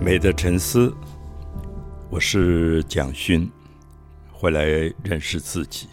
[0.00, 0.94] 美的沉思，
[2.08, 3.50] 我是蒋勋，
[4.30, 4.64] 回来
[5.02, 5.88] 认识自己。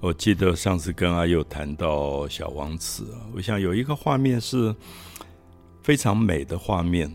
[0.00, 4.74] 我记得上次跟阿佑谈到小王子，我想有一个画面是
[5.82, 7.12] 非常美的画面，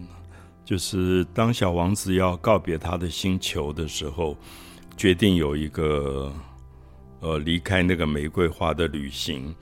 [0.63, 4.37] 就是当小王子要告别他的星球的时候，
[4.95, 6.31] 决定有一个
[7.21, 9.53] 呃离开那个玫瑰花的旅行，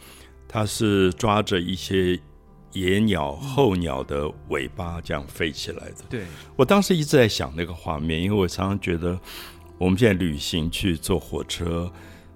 [0.50, 2.20] 他是抓着一些。
[2.76, 6.04] 野鸟、候鸟的尾巴这样飞起来的。
[6.10, 6.26] 对
[6.58, 9.18] 我当时一直在想那个画面，因为我常常觉得
[9.78, 11.90] 我们现在旅行去坐火车、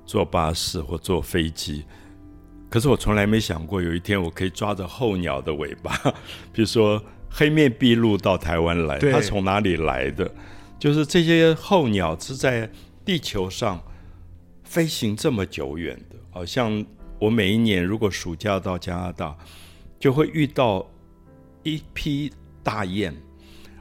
[0.05, 1.83] 坐巴士或坐飞机，
[2.70, 5.94] 可是我从来没想过有一天我可以抓着候鸟的尾巴，
[6.53, 10.33] 比如说黑面琵鹭到台湾来，它从哪里来的？
[10.80, 12.71] 就是这些候鸟是在
[13.03, 13.83] 地球上
[14.63, 16.85] 飞行这么久远的，好像
[17.19, 19.35] 我每一年如果暑假到加拿大。
[20.00, 20.89] 就会遇到
[21.64, 22.31] 一批
[22.64, 23.14] 大雁，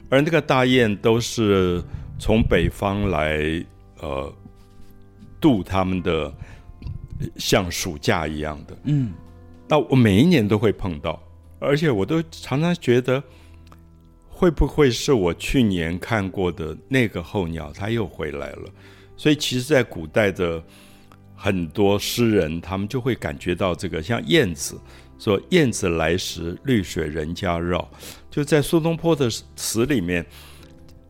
[0.09, 1.81] 而那个大雁都是
[2.19, 3.65] 从北方来，
[4.01, 4.33] 呃，
[5.39, 6.33] 度他们的
[7.37, 8.77] 像暑假一样的。
[8.83, 9.13] 嗯，
[9.67, 11.21] 那我每一年都会碰到，
[11.59, 13.23] 而且我都常常觉得，
[14.27, 18.69] 会不会是我去年看过的那个候鸟，它又回来了？
[19.15, 20.63] 所以，其实，在古代的
[21.35, 24.79] 很多诗人，他们就会感觉到这个，像燕子。
[25.19, 27.87] 说燕子来时，绿水人家绕，
[28.31, 30.25] 就在苏东坡的词里面，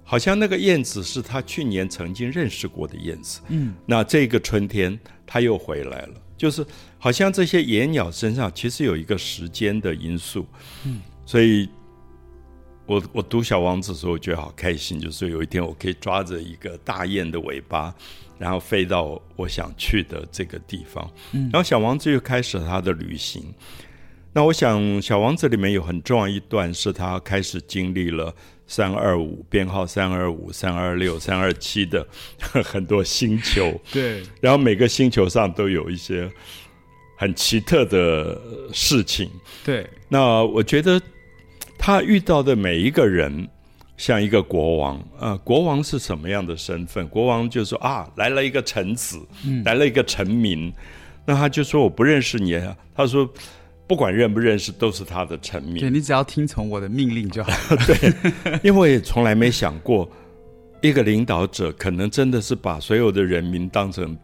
[0.04, 3.40] 好像那个燕子是他去年曾经认识过的燕子。
[3.50, 6.66] 嗯，那这个春天他又回来了，就是
[6.98, 10.44] 好像这些野鸟身上其实有一个时间的因素。
[10.86, 11.70] 嗯，所以
[12.88, 17.94] 我我读小王子的时候，我觉得好开心，就是有一天我可以抓着一个大雁的尾巴，
[18.40, 21.08] 然后飞到我想去的这个地方。
[21.34, 23.54] 嗯，然后小王子又开始他的旅行。
[24.32, 28.34] 那我想，《小王子》里面有很重要一段，是他开始经历了
[28.68, 32.08] 三二五编号三二五、三二六、三二七的
[32.64, 33.82] 很多星球。
[33.92, 36.30] 对，然后每个星球上都有一些
[37.18, 38.40] 很奇特的
[38.72, 39.28] 事情。
[39.66, 41.02] 对，那我觉得
[41.76, 43.50] 他遇到的每一个人
[43.98, 45.04] 像一个国王。
[45.20, 47.08] 呃，国王是什么样的身份？
[47.10, 49.20] 国王就说啊，来了一个臣子，
[49.66, 50.72] 来了一个臣民。
[51.26, 52.62] 那他就说我不认识你。
[52.96, 53.28] 他说。
[53.90, 55.80] 不管认不认识，都是他的臣民。
[55.80, 57.52] 对你只要听从我的命令就好。
[57.88, 58.14] 对，
[58.62, 60.08] 因为从来没想过，
[60.80, 64.16] 一个领导者可能真的是把所有的人民当成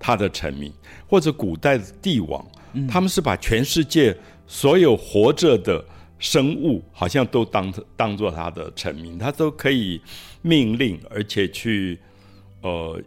[0.00, 0.72] 他的臣民，
[1.06, 2.44] 或者古代的帝王，
[2.90, 4.16] 他们是把全世界
[4.48, 5.84] 所有活着的
[6.18, 10.00] 生物，好像都当当做他的臣民，他都可以
[10.42, 12.00] 命令，而且去
[12.62, 13.00] 呃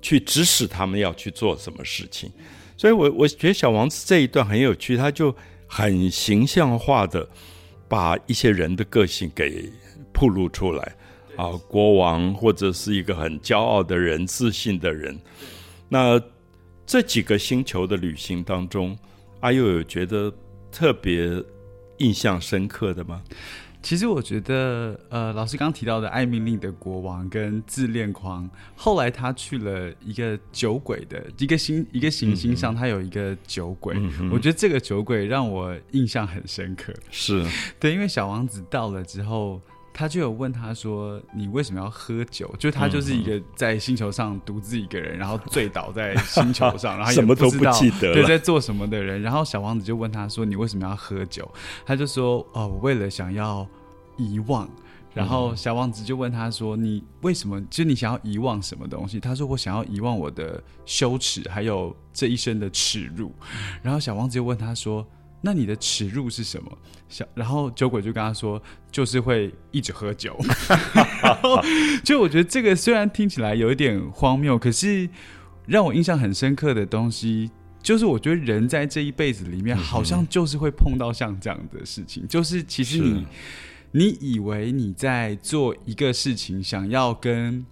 [0.00, 2.32] 去指使他们要去做什么事情。
[2.76, 5.34] 所以，我我觉得小王子这一段很有趣，他就
[5.66, 7.28] 很形象化的
[7.88, 9.70] 把一些人的个性给
[10.12, 10.96] 铺露出来
[11.36, 15.18] 啊，国王或者是一个很骄傲的人、自信的人。
[15.88, 16.20] 那
[16.84, 18.96] 这几个星球的旅行当中，
[19.40, 20.32] 阿佑有觉得
[20.70, 21.42] 特别
[21.98, 23.22] 印象深刻的吗？
[23.84, 33.94] 其实我觉得，呃，老师刚提到的爱命令的国王跟自恋狂，后来他去了一个酒鬼的一个星一个行星上，他有一个酒鬼，
[34.32, 36.94] 我觉得这个酒鬼让我印象很深刻。
[37.10, 37.44] 是
[37.78, 39.60] 对，因为小王子到了之后。
[39.96, 49.22] 他就有问他说：“你为什么要喝酒？”就他就是一个在星球上独自一个人，然后醉倒在星球上， 然后什么都不记得，对，在做什么的人。
[49.22, 51.48] 然后小王子就问他说：“你为什么要喝酒？”
[51.86, 53.64] 他就说：“哦，我为了想要
[54.16, 54.68] 遗忘。”
[55.14, 57.64] 然后小王子就问他说：“你为什么？
[57.70, 63.32] 就你想要遗忘什么东西？”他说：“我想要遗忘我的羞耻，还有这一生的耻辱。”
[63.80, 65.06] 然后小王子就问他说。
[65.46, 66.78] 那你的耻辱是什么？
[67.06, 68.60] 小，然后酒鬼就跟他说，
[68.90, 70.34] 就是会一直喝酒。
[72.02, 75.06] 就我觉得这个虽然听起来有一点荒谬，可是
[75.66, 77.50] 让我印象很深刻的东西，
[77.82, 82.26] 就是我觉得人在这一辈子里面，好像就是会碰到像这样的事情。
[82.26, 83.26] 就是其实你，
[83.92, 87.66] 你以为你在做一个事情，想要跟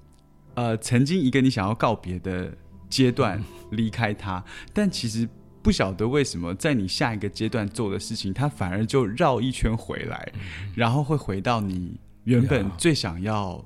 [0.52, 2.52] 呃曾经一个你想要告别的
[2.91, 4.44] 阶段离开他，
[4.75, 5.26] 但其实。
[5.62, 10.32] 不晓得为什么，在你下一个阶段做的事情，它反而就绕一圈回来，
[10.75, 13.64] 然后会回到你原本最想要，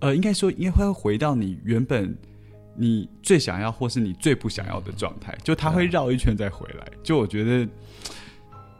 [0.00, 2.16] 呃，应该说，应该会回到你原本
[2.74, 6.86] 你最想要，或是你最不想要的状态，就它会绕一圈再回来。
[7.02, 7.68] 就我觉得。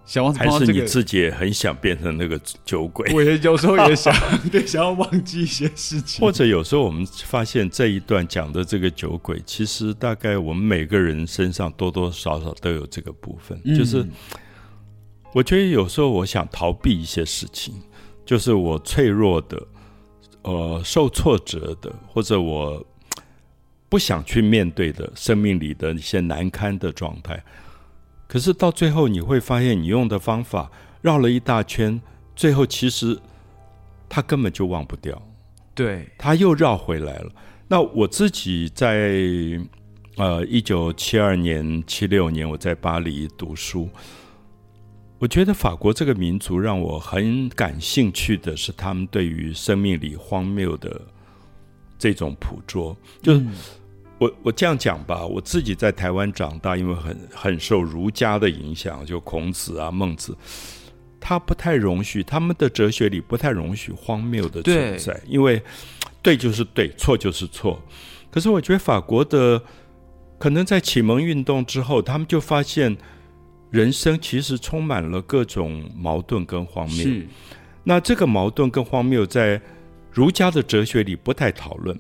[0.07, 3.13] 小王子还是你自己也很想变成那个酒鬼？
[3.13, 4.15] 我也有时候也想，
[4.53, 6.25] 对，想要忘记一些事情。
[6.25, 13.61] 或者有时候我们发现这一段讲的这个酒鬼，其实大概我们每个人身上多多少少都有这个部分。
[13.77, 14.07] 就是
[15.35, 17.75] 我觉得有时候我想逃避一些事情，
[18.25, 19.61] 就是我脆弱的，
[20.43, 22.87] 呃，受挫折的，或者我
[23.89, 27.43] 不想去面对的生命里的一些难堪的状态。
[28.27, 30.71] 可是到最后，你会发现，你用的方法
[31.01, 32.01] 绕了一大圈，
[32.35, 33.19] 最后其实
[34.09, 35.21] 他根本就忘不掉，
[35.75, 37.31] 对，他又绕回来了。
[37.69, 39.21] 那我自己在
[40.17, 43.89] 呃一九七二年、七六年，我在巴黎读书。
[45.19, 51.01] 我觉得法国这个民族让我很感兴趣的是，他们对于生命里荒谬的
[51.99, 52.95] 这种捕捉。
[53.23, 53.47] 就是
[54.19, 60.37] 我我这样讲吧，我自己在台湾长大，因为很很受儒家的影响，就孔子啊、孟子，
[61.21, 65.63] 他不太容许他们的哲学里不太容许荒谬的存在，因为
[66.23, 67.81] 对就是对，错就是错。
[68.31, 69.63] 可是我觉得法国的
[70.39, 72.97] 可能在启蒙运动之后，他们就发现。
[73.73, 77.03] 人生其实充满了各种矛盾跟荒谬。
[77.03, 77.27] 是，
[77.83, 79.61] 那这个矛盾跟荒谬在
[80.13, 81.99] 儒家的哲学里不太讨论。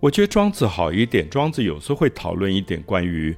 [0.00, 3.36] 我觉得庄子好一点，庄子有时候会讨论一点关于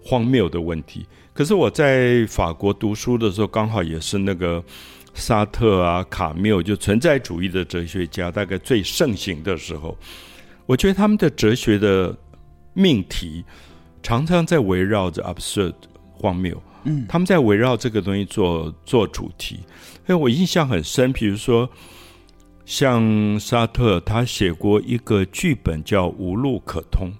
[0.00, 1.04] 荒谬的问题。
[1.34, 4.62] 可是我在法国读书的时候，刚好也是那个
[5.12, 9.96] 沙特啊、卡缪就存在主义的哲学家大概最盛行的时候。
[10.66, 12.16] 我觉得他们的哲学的
[12.72, 13.44] 命题
[14.02, 15.74] 常常在围绕着 absurd
[16.12, 16.62] 荒谬。
[16.84, 21.12] 嗯，他们在围绕这个东西做做主题，因为我印象很深。
[21.12, 21.68] 比如说，
[22.64, 27.12] 像沙特，他写过一个剧本叫《无路可通》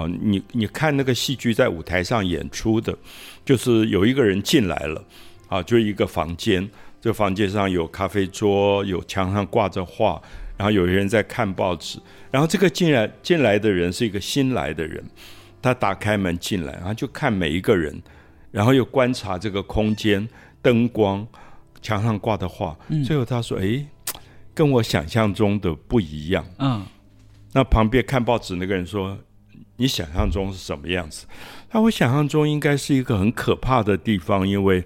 [0.00, 2.96] 啊，你你看那个戏剧在舞台上演出的，
[3.44, 5.04] 就是有一个人进来了
[5.48, 6.68] 啊，就一个房间，
[7.00, 10.20] 这房间上有咖啡桌，有墙上挂着画，
[10.56, 11.98] 然后有人在看报纸，
[12.30, 15.04] 然后这个进来进来的人是一个新来的人，
[15.62, 18.02] 他打开门进来，然后就看每一个人。
[18.50, 20.28] 然后又观察这个空间、
[20.62, 21.26] 灯光、
[21.82, 23.84] 墙上挂的画，最后他说：“哎，
[24.54, 26.84] 跟我想象中的不一样。”嗯，
[27.52, 29.18] 那旁边看报纸那个人说
[29.76, 31.26] ：“你想象中是什么样子？”
[31.72, 34.84] 那我想象中应该是一个很可怕的地方，因为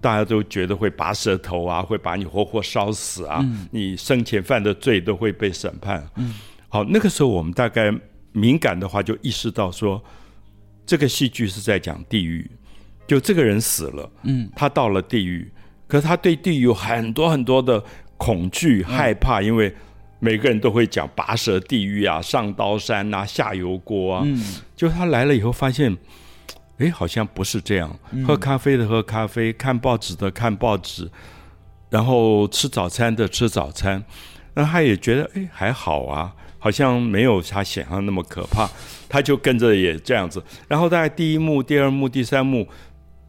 [0.00, 6.08] 大家都觉得会拔舌头啊，会把你活活烧死啊，你生前犯的罪都会被审判。
[6.16, 6.34] 嗯，
[6.68, 7.92] 好，那个时候我们大概
[8.32, 10.02] 敏感的话就意识到说，
[10.86, 12.48] 这个戏剧是在讲地狱。
[13.06, 15.52] 就这个人死了，嗯，他到了地狱，
[15.86, 17.84] 可是他对地狱有很多很多的
[18.16, 19.74] 恐惧、害怕，因为
[20.18, 24.22] 每个人都会讲拔舌地狱啊、上刀山啊、下油锅啊。
[24.24, 24.42] 嗯，
[24.74, 25.96] 就他来了以后，发现，
[26.78, 27.98] 哎，好像不是这样。
[28.26, 31.10] 喝咖啡的喝咖啡，看报纸的看报纸，
[31.90, 34.02] 然后吃早餐的吃早餐，
[34.54, 38.68] 那他也觉得，哎，还好啊，好像没有他想象那么可怕。
[39.08, 42.66] 他就跟着也这样子，然后大概第一幕、第二幕、第三幕。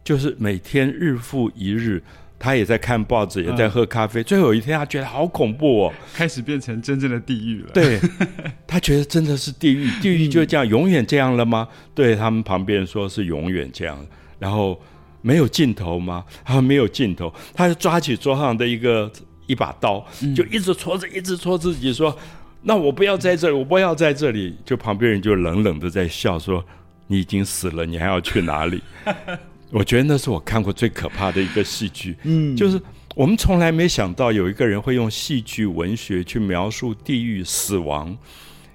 [0.03, 2.03] 就是每天日复一日，
[2.45, 4.21] 他也在看报纸，也在喝咖啡。
[4.21, 7.71] 最后有一天，他觉得好恐怖哦，开始变成真正的地狱了。
[7.73, 7.99] 对，
[8.67, 11.67] 他觉得真的是地狱，地狱就这样永远这样了吗？
[11.95, 13.97] 对他们旁边说是永远这样，
[14.37, 14.79] 然后
[15.23, 16.23] 没有尽头吗？
[16.45, 19.11] 他没有尽头，他就抓起桌上的一个
[19.47, 20.05] 一把刀，
[20.35, 22.15] 就一直戳着，一直戳自己，说
[22.61, 26.63] ：“那我不要在这里，我不要在这里。”就旁边人就冷冷的在笑，说
[27.07, 28.83] ：“你已经死了，你还要去哪里？”
[29.75, 32.81] 我觉得那是我看过最可怕的一个戏剧，嗯，就是
[33.13, 38.17] 我们从来没想到有一个人会用戏剧文学去描述地狱死亡，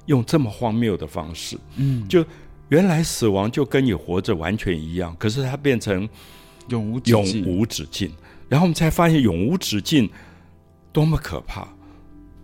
[0.04, 2.23] 用这么荒谬的方式，嗯，就
[2.69, 6.07] 原来死亡就跟你活着完全一样，可是它变成
[6.69, 8.12] 永无永无止境，
[8.47, 10.07] 然后我们才发现永无止境
[10.92, 11.66] 多么可怕，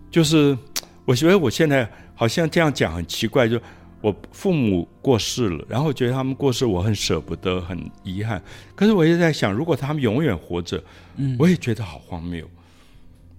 [0.09, 0.57] 就是
[1.05, 3.61] 我觉得我现在好像这样讲很奇怪，就。
[3.99, 8.41] 我父母过世了，然后觉得他们过世，我很舍不得，很遗憾。
[8.75, 10.81] 可是我也在想，如果他们永远活着，
[11.15, 12.47] 嗯，我也觉得好荒谬。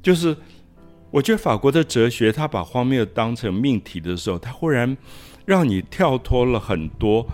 [0.03, 0.37] 就是
[1.13, 4.97] 我觉得法国的哲学，他把荒谬当成命题的时候，他忽然
[5.47, 7.25] 让你跳脱了很多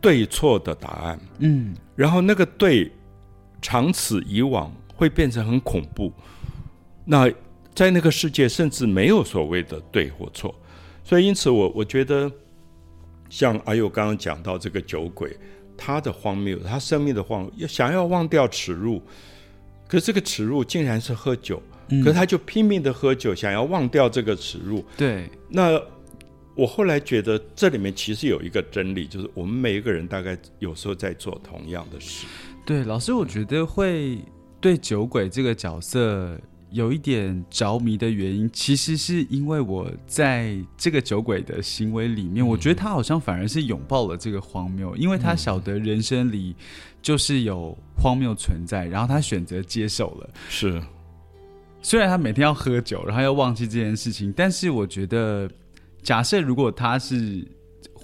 [0.00, 2.92] 对错的答案，嗯，然后那个对
[3.62, 6.12] 长此以往会变成很恐怖。
[7.06, 7.32] 那
[7.74, 10.54] 在那个世界，甚至没有所谓的对或错。
[11.02, 12.30] 所以，因此，我我觉得。
[13.32, 15.34] 像阿佑刚刚讲到这个酒鬼，
[15.74, 19.00] 他的荒谬，他生命的荒谬，想要忘掉耻辱，
[19.88, 21.60] 可是这个耻辱竟然是喝酒，
[22.04, 24.84] 可是他就拼命的喝酒，想要忘掉这个耻辱。
[24.98, 25.80] 对，那
[26.54, 32.26] 我后来觉得这里面其实有一个真理，就是我们每一个人大概有时候在做同样的事。
[32.66, 34.18] 对，老师，我觉得会
[34.60, 36.38] 对酒鬼这个角色。
[36.72, 46.56] 有一点着迷的原因，其实是因为我在这个酒鬼的行为里面，我觉得他好像反而是拥抱了这个荒谬，因为他晓得人生里
[47.02, 50.30] 就是有荒谬存在，然后他选择接受了。
[50.48, 50.82] 是，
[51.82, 55.50] 虽然他每天要喝酒，然后要忘记这件事情，但是我觉得，
[56.02, 57.46] 假设如果他是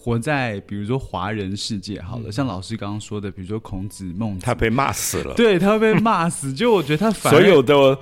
[0.01, 6.53] 活在比如说华人世界，好了，像老师刚刚说的，比如说孔子、孟子，他被骂死了，对他会被骂死。
[6.53, 7.99] 就我觉得他反所有的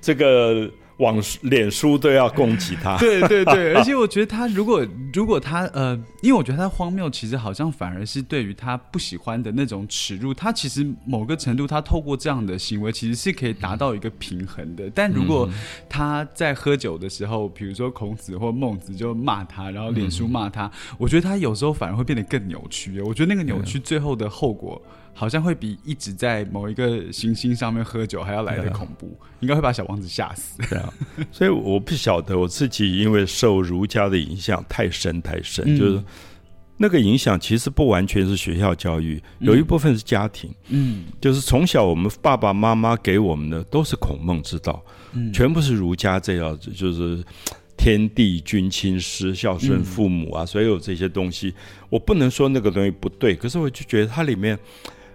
[0.00, 0.70] 这个。
[1.00, 14.90] 网脸书都要攻击他， 对对对，而且我觉得他如果如果他呃，因为我觉得他荒谬，其实好像反而是对于他不喜欢的那种耻辱，他其实某个程度，他透过这样的行为，其实是可以达到一个平衡的。
[14.94, 15.48] 但如果
[15.88, 23.00] 他在喝酒的时候，比如说孔子或孟子就骂他，然后脸书骂他，我觉得他有时候反而会变得更扭曲。
[23.00, 24.80] 我觉得那个扭曲最后的后果。
[25.20, 30.56] 好像会比一直在某一个行星上面喝酒还要来的恐怖，应该会把小王子吓死。
[30.66, 30.90] 对啊，
[31.30, 36.02] 所以我不晓得我自己，因为受儒家的影响太深太深，就是
[36.78, 40.50] 那个影响其实不完全是学校教育，有一部分是家庭。
[40.68, 47.22] 嗯，就是从小我们爸爸妈妈给我们的都是孔孟之道，嗯，全部是儒家这样子，就是
[47.76, 51.52] 天地君亲师、孝顺父母啊，所有这些东西，
[51.90, 54.58] 我不能说那个东西不对，可是我就觉得它里面。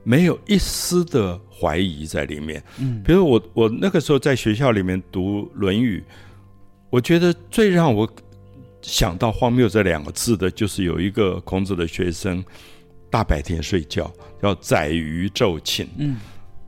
[0.06, 2.64] 没有一丝的怀疑在里面。
[2.80, 6.00] 嗯，比如我我那个时候在学校里面读《论语》，
[6.90, 8.10] 我觉得最让我
[8.82, 12.42] 想到荒谬这两个字的，就是有一个孔子的学生
[13.10, 16.18] 大白天睡觉，要宰鱼昼寝，嗯，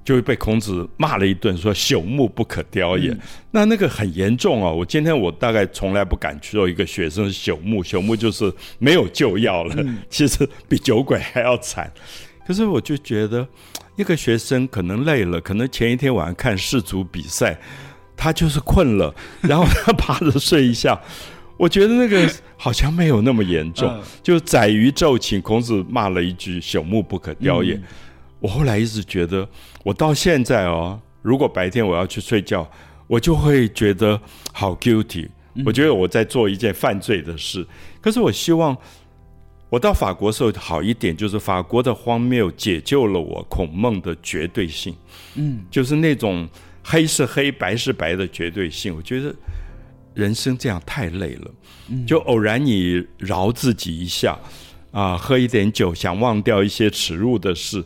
[0.04, 3.16] 就会被孔子骂了一顿，说朽木不可雕也。
[3.52, 4.72] 那那个很严重啊！
[4.72, 11.92] 我今天我大概从来不敢说一个学生朽木，朽木就是没有救药了，其实比酒鬼还要惨。
[12.48, 13.46] 可是我就觉得，
[13.98, 17.60] 一个学生可能累了，可能前一天晚上看世足比赛，
[18.16, 19.14] 他就是困了，
[19.44, 20.98] 然后他趴着睡一下。
[21.58, 24.02] 我觉得那个好像没有那么严重。
[24.24, 27.78] 就宰于昼寝，孔子骂了一句“朽木不可雕也”。
[28.40, 29.46] 我后来一直觉得，
[29.84, 32.66] 我到现在哦，如果白天我要去睡觉，
[33.08, 34.18] 我就会觉得
[34.54, 35.28] 好 guilty。
[35.66, 37.68] 我觉得我在做一件犯罪的事。
[38.00, 38.78] 可是我希望。
[39.70, 44.96] 我到法国时候好一点，就是法国的荒谬解救了我孔孟的绝对性，
[45.36, 46.48] 嗯，就是那种
[46.82, 48.96] 黑是黑白是白的绝对性。
[48.96, 49.36] 我觉得
[50.14, 51.52] 人生这样太累了，
[52.06, 54.40] 就偶然你饶自己一下，
[54.92, 57.84] 啊，喝一点酒，想忘掉一些耻辱的事，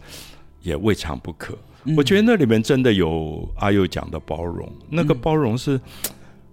[0.62, 1.58] 也未尝不可。
[1.98, 5.82] 我觉得那里面真的有阿佑讲的包容，那个包容是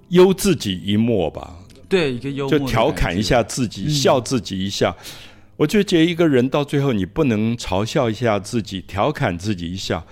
[0.09, 1.55] 忧自己一默吧。
[1.89, 4.95] 对，一个幽默，就调侃一下自己，笑自己一下。
[5.57, 10.05] 我就觉得一个人到最后，你不能嘲笑一下自己，调侃自己一下，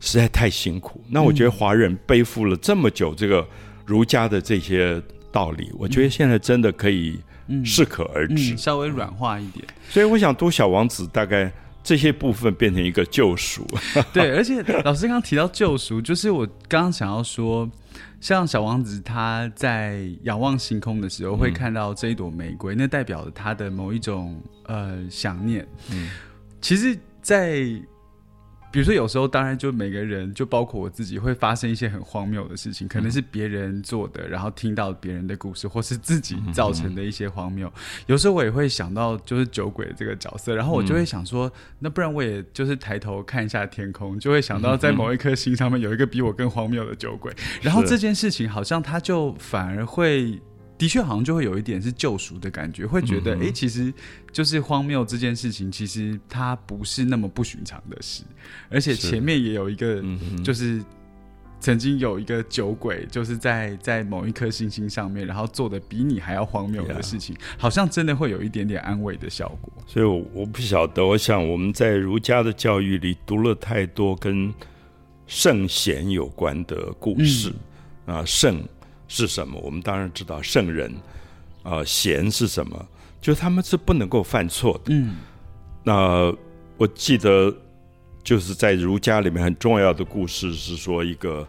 [0.00, 1.04] 实在太辛苦。
[1.08, 3.46] 那我觉得华人背负了这么久这个
[3.86, 5.00] 儒家的这些
[5.30, 7.20] 道理，我觉得现在真的可以
[7.64, 9.64] 适可而止，稍微软化一点。
[9.90, 11.52] 所以我想读小王子，大概
[11.84, 13.64] 这些部分变成一个救赎。
[14.12, 17.70] 对，而且老师刚刚提到救赎，就是我刚刚想要说。
[18.20, 25.66] 像小王子，他在仰望星空的时候，会看到这一朵玫瑰，那代表了他的某一种呃想念。
[25.90, 26.10] 嗯，
[26.60, 27.80] 其实，在。
[28.72, 37.72] 比如说，有时候当然就每个人，就包括我自己，会发生一些很荒谬的事情，可能是别人做的，然后听到别人的故事，或是自己造成的一些荒谬。
[38.06, 41.50] 有时候我也会想到，就是酒鬼这个角色，然后我就会想说，
[41.80, 50.40] 那不然我也就是抬头看一下天空，就会想到在某一颗星上面有一个比我更荒谬的酒鬼，然后这件事情好像他就反而会。
[50.80, 53.92] 的确，好像就会有一点是救赎的感觉，会觉得，哎，其实
[54.32, 58.22] 就是荒谬这件事情，其实它不是那么不寻常的事，
[58.70, 60.02] 而且前面也有一个，
[60.42, 60.82] 就是
[61.60, 69.70] 曾经有一个酒鬼，就是在在某一颗星星上面，然后做的比你还要荒谬的事情，好像真的会有一点点安慰的效果。
[69.86, 74.50] 所以，我我不晓得，我想我们在儒家的教育里读了太多跟
[75.26, 77.52] 圣贤有关的故事
[78.06, 78.66] 啊，圣。
[79.12, 79.58] 是什么？
[79.60, 80.94] 我们当然知道圣人，
[81.64, 82.88] 啊，贤是什么？
[83.20, 84.94] 就他们是不能够犯错的。
[84.94, 85.16] 嗯，
[85.82, 86.32] 那
[86.76, 87.52] 我记得
[88.22, 91.44] 就是在儒家里面很重要的故事是说，一个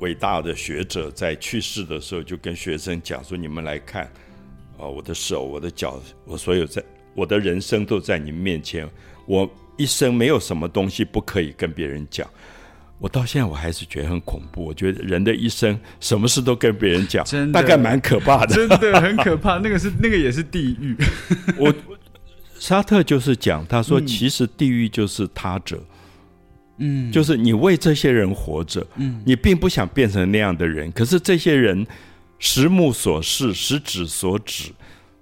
[0.00, 4.04] 伟大的学者在去世的时候，就跟学生讲说：“你们来看，
[4.76, 6.82] 啊，我的手，我的脚，我所有在
[7.14, 8.90] 我的人生都在你们面前，
[9.24, 12.28] 我一生没有什么东西不可以跟别人讲。”
[12.98, 14.64] 我到现在我还是觉得很恐怖。
[14.64, 19.58] 我觉得人的一生什么事都跟别人讲，大概蛮可怕的，真的很可怕。
[19.62, 20.96] 那个是那个也是地狱。
[21.58, 21.74] 我
[22.58, 25.82] 沙特就是讲，他说其实地狱就是他者，
[26.78, 31.86] 嗯，就是你为这些人活着，嗯，你并不想变成那样的人，可是这些人
[32.38, 34.70] 实目所视，实指所指。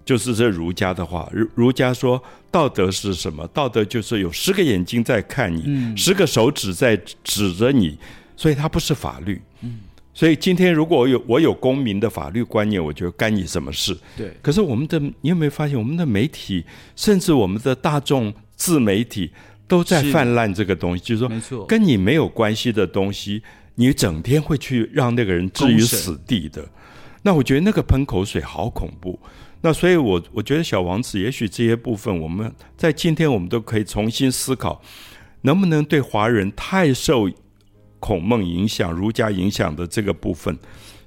[0.04, 3.46] 就是这儒家的话，儒儒家说道德是什么？
[3.48, 7.98] 道德就是有十个眼睛在看你，十个手指在指着你，
[8.36, 9.40] 所以它不是法律。
[9.62, 9.80] 嗯
[10.14, 13.96] 所以今天如果我有我有公民的法律观念，我觉得干你什么事？
[14.14, 14.30] 对。
[14.42, 16.62] 可是我们的你有没有发现，我们的媒体，
[16.94, 19.32] 甚至我们的大众自媒体，
[19.66, 23.42] 都在泛滥这个东西，就是说，跟你没有关系的东西，
[23.76, 26.62] 你整天会去让那个人置于死地的。
[27.22, 29.18] 那我觉得那个喷口水好恐怖。
[29.62, 34.82] 那所以，我我觉得小王子，也许这些部分，我们在今天我们都可以重新思考，
[35.40, 37.30] 能不能对华人太受。
[38.04, 40.58] 孔孟影响、儒家影响的这个部分，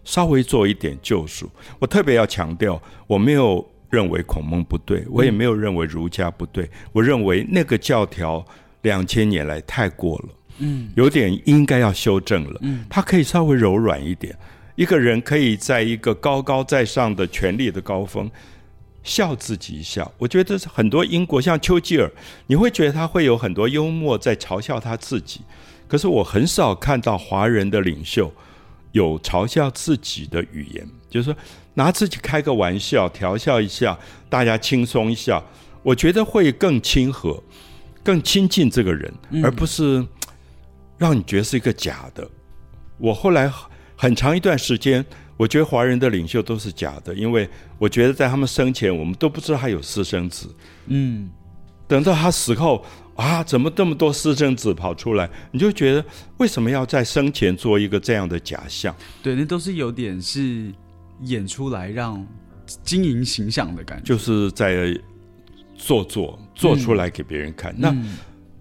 [0.06, 1.52] 稍微做一点救赎。
[1.78, 6.70] 我特别要强调，我没有认为孔孟不对，我也没有认为儒家不对。
[6.94, 8.46] 我认为那个教条
[8.84, 12.58] 两千年来太过了，嗯，有点应该要修正了。
[12.62, 14.34] 嗯，它可以稍微柔软一点。
[14.75, 18.29] 一个人可以在一个高高在上的权力的高峰
[19.03, 20.12] 笑自己一笑。
[20.17, 22.12] 我觉得很多英国像丘吉尔，
[22.48, 25.41] 你会觉得他会有很多幽默在嘲笑他自己。
[25.88, 28.34] 可是我很少看到华人的领袖
[28.91, 31.36] 有嘲笑自己的语言，就是说
[31.75, 35.44] 拿自己开个玩笑，调笑一下，大家轻松一下，
[35.84, 37.41] 我觉得会更亲和、
[38.03, 39.13] 更亲近这个人，
[39.44, 40.03] 而不是
[40.98, 42.27] 让你觉得是一个假的。
[42.98, 43.51] 我后来
[43.96, 45.06] 很长一段时间，
[45.38, 50.54] 我觉得华人的领袖都是假的，因为我觉得在他们生前，我们都不知道他有私生子。
[50.88, 51.30] 嗯，
[51.88, 52.86] 等到他死后。
[53.16, 53.42] 啊！
[53.42, 55.30] 怎么这么多私生子跑出来？
[55.50, 56.04] 你就觉得
[56.36, 58.94] 为什么要在生前做一个这样的假象？
[59.24, 60.70] 对，那都是有点是
[61.22, 62.28] 演出来让
[62.84, 64.94] 经营形象的感觉，就是在
[65.78, 67.74] 做做做出来给别人看。
[67.78, 67.96] 那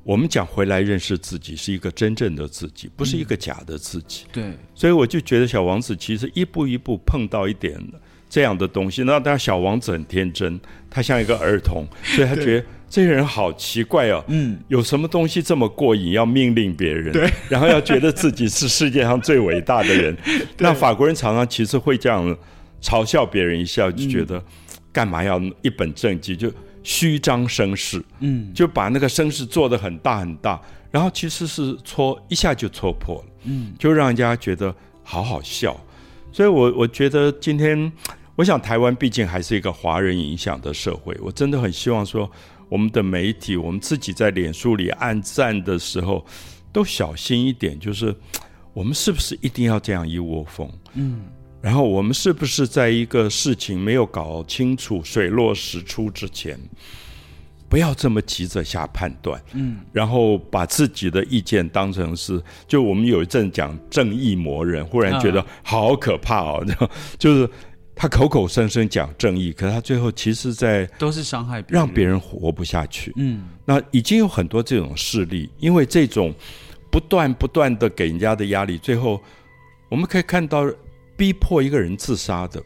[0.04, 4.25] 我们讲回来认识自己，是一个真正的自己，不是一个假的自己。
[4.32, 7.80] 对，所以我就觉得小王子其实一步一步碰到一点
[8.28, 9.02] 这样的东西。
[9.02, 12.66] 那当然，小王子很天真，他像一个儿童，所以他觉得。
[12.87, 20.17] 这些人好奇怪哦，嗯，有什么东西这么过瘾，要命令别人，对，然后要觉得自己是世界上最伟大的人。
[20.58, 22.36] 那法国人常常其实会这样
[22.80, 24.40] 嘲笑别人一下，就觉得
[24.93, 26.49] 干嘛要一本正经，就
[26.84, 35.76] 虚张声势，嗯，就把那个声势做得很大很大，然后其实是戳一下就戳破了，嗯，就让人家觉得好好笑。
[36.30, 37.92] 所以我我觉得今天，
[38.36, 42.30] 我想台湾毕竟还是一个华人影响的社会，我真的很希望说。
[42.70, 46.25] 我们的媒体，我们自己在脸书里按赞的时候，
[46.73, 47.78] 都小心一点。
[47.78, 48.12] 就是
[48.73, 50.68] 我们是不是一定要这样一窝蜂？
[50.94, 51.20] 嗯。
[51.65, 56.59] 然后我们是不是在一个事情没有搞清楚、水落石出之前，
[57.71, 59.43] 不要这么急着下判断？
[59.55, 59.79] 嗯。
[59.91, 66.65] 然后把自己的意见当成是，就我们有一阵讲正义魔人，忽然觉得好可怕哦，
[67.19, 67.49] 就是。
[67.97, 73.13] 他口口声声讲正义，可是他最后其实，在都是伤害，让别人活不下去。
[73.15, 76.35] 嗯，那已经有很多这种事例，因为这种
[76.91, 79.23] 不断不断的给人家的压力，最后
[79.89, 80.69] 我们可以看到
[81.17, 82.63] 逼迫一个人自杀的，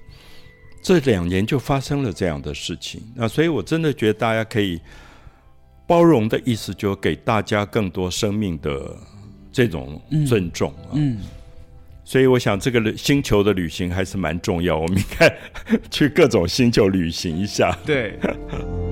[0.82, 3.00] 这两年就发生了这样的事情。
[3.14, 4.80] 那所以我真的觉得大家可以
[5.86, 8.96] 包容的意思，就给大家更多生命的
[9.52, 10.92] 这种尊重啊。
[10.94, 11.18] 嗯。
[12.04, 14.78] 所以我想，这个星球的旅行还是蛮重要。
[14.78, 15.38] 我们应该
[15.90, 17.76] 去各种星球旅行一下。
[17.84, 18.18] 对。